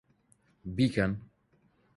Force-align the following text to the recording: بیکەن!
بیکەن! 0.75 1.11